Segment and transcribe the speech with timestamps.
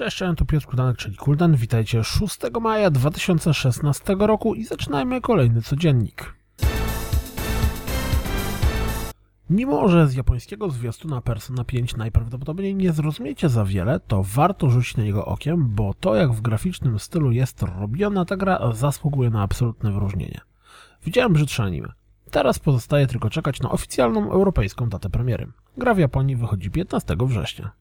[0.00, 1.56] Cześć, cześć, to Piotr Kuldanek, czyli Kuldan.
[1.56, 6.34] Witajcie 6 maja 2016 roku i zaczynajmy kolejny codziennik.
[9.50, 14.96] Mimo, że z japońskiego zwiastuna Persona 5 najprawdopodobniej nie zrozumiecie za wiele, to warto rzucić
[14.96, 19.42] na niego okiem, bo to jak w graficznym stylu jest robiona ta gra zasługuje na
[19.42, 20.40] absolutne wyróżnienie.
[21.04, 21.92] Widziałem brzydsze anime.
[22.30, 25.46] Teraz pozostaje tylko czekać na oficjalną europejską datę premiery.
[25.76, 27.80] Gra w Japonii wychodzi 15 września.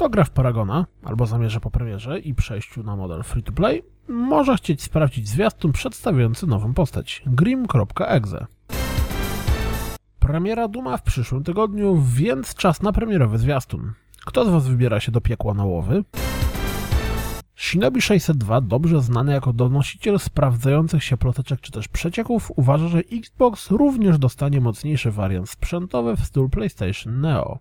[0.00, 4.82] Kto gra w Paragona, albo zamierza po premierze i przejściu na model free-to-play, może chcieć
[4.82, 8.46] sprawdzić zwiastun przedstawiający nową postać grim.exe.
[10.18, 13.92] Premiera Duma w przyszłym tygodniu, więc czas na premierowy zwiastun.
[14.26, 16.04] Kto z Was wybiera się do piekła na łowy?
[17.56, 23.70] Shinobi 602, dobrze znany jako donosiciel sprawdzających się ploteczek czy też przecieków, uważa, że Xbox
[23.70, 27.58] również dostanie mocniejszy wariant sprzętowy w stylu PlayStation Neo.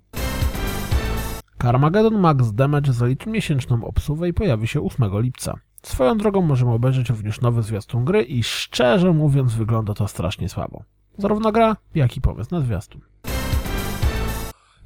[1.62, 5.56] Carmageddon Max Damage zaliczy miesięczną obsługę i pojawi się 8 lipca.
[5.84, 10.84] Swoją drogą możemy obejrzeć również nowy zwiastun gry i szczerze mówiąc wygląda to strasznie słabo.
[11.18, 13.02] Zarówno gra, jak i pomysł na zwiastun.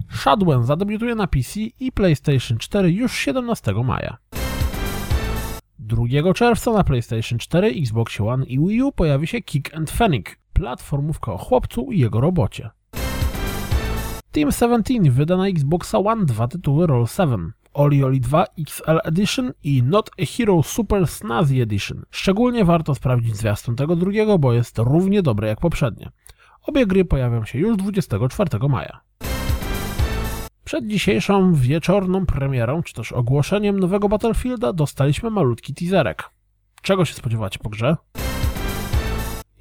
[0.09, 4.17] Shadwen zadebiutuje na PC i PlayStation 4 już 17 maja.
[5.79, 10.35] 2 czerwca na PlayStation 4, Xbox One i Wii U pojawi się Kick and Fenix,
[10.53, 12.69] platformówka o chłopcu i jego robocie.
[14.33, 17.53] Team 17 wyda na Xboxa One dwa tytuły Roll 7.
[17.73, 22.05] Oli Oli 2 XL Edition i Not a Hero Super Snazzy Edition.
[22.11, 26.11] Szczególnie warto sprawdzić zwiastun tego drugiego, bo jest równie dobre jak poprzednie.
[26.63, 29.01] Obie gry pojawią się już 24 maja.
[30.63, 36.29] Przed dzisiejszą wieczorną premierą, czy też ogłoszeniem nowego Battlefielda dostaliśmy malutki teaserek.
[36.81, 37.95] Czego się spodziewacie po grze?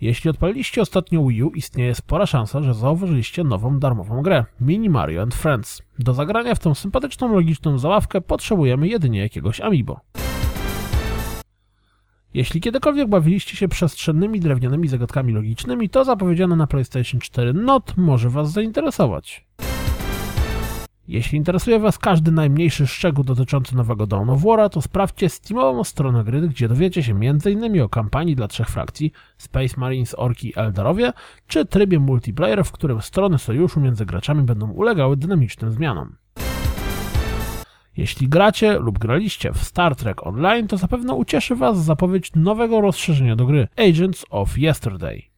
[0.03, 5.23] Jeśli odpaliliście ostatnio Wii U, istnieje spora szansa, że zauważyliście nową darmową grę Mini Mario
[5.23, 5.83] and Friends.
[5.99, 10.01] Do zagrania w tą sympatyczną, logiczną zabawkę potrzebujemy jedynie jakiegoś amiibo.
[12.35, 18.31] Jeśli kiedykolwiek bawiliście się przestrzennymi drewnianymi zagadkami logicznymi, to zapowiedziane na PlayStation 4 NOT może
[18.31, 19.47] Was zainteresować.
[21.09, 26.25] Jeśli interesuje Was każdy najmniejszy szczegół dotyczący nowego Dawn of War'a, to sprawdźcie Steamową stronę
[26.25, 27.83] gry, gdzie dowiecie się m.in.
[27.83, 31.13] o kampanii dla trzech frakcji Space Marines, Orki i Eldarowie,
[31.47, 36.17] czy trybie multiplayer, w którym strony sojuszu między graczami będą ulegały dynamicznym zmianom.
[37.97, 43.37] Jeśli gracie lub graliście w Star Trek Online, to zapewne ucieszy Was zapowiedź nowego rozszerzenia
[43.37, 45.32] do gry Agents of Yesterday.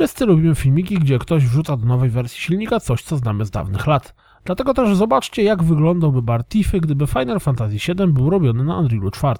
[0.00, 3.86] Wszyscy lubimy filmiki, gdzie ktoś wrzuca do nowej wersji silnika coś, co znamy z dawnych
[3.86, 4.14] lat.
[4.44, 9.10] Dlatego też zobaczcie, jak wyglądałby bar Tiffy, gdyby Final Fantasy VII był robiony na Unrealu
[9.10, 9.38] 4.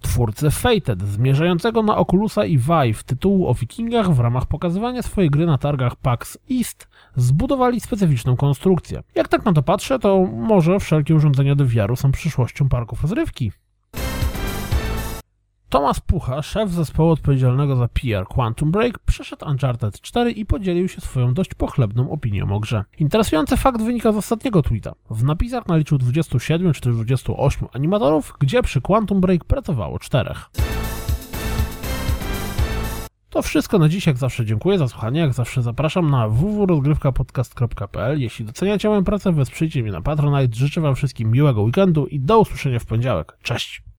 [0.00, 5.46] Twórcy Fated, zmierzającego na Oculusa i Vive tytułu o wikingach w ramach pokazywania swojej gry
[5.46, 9.02] na targach PAX East, zbudowali specyficzną konstrukcję.
[9.14, 13.52] Jak tak na to patrzę, to może wszelkie urządzenia do wiaru są przyszłością parków rozrywki.
[15.70, 21.00] Tomasz Pucha, szef zespołu odpowiedzialnego za PR Quantum Break, przeszedł Uncharted 4 i podzielił się
[21.00, 22.84] swoją dość pochlebną opinią o grze.
[22.98, 24.92] Interesujący fakt wynika z ostatniego tweeta.
[25.10, 30.50] W napisach naliczył 27 czy 28 animatorów, gdzie przy Quantum Break pracowało czterech.
[33.28, 38.44] To wszystko na dziś, jak zawsze dziękuję za słuchanie, jak zawsze zapraszam na www.rozgrywkapodcast.pl Jeśli
[38.44, 42.78] doceniacie moją pracę, wesprzyjcie mnie na Patronite, życzę wam wszystkim miłego weekendu i do usłyszenia
[42.78, 43.36] w poniedziałek.
[43.42, 43.89] Cześć!